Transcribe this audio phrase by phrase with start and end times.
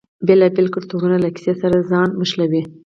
[0.27, 2.61] بیلابیل کلتورونه له کیسې سره ځان نښلوي.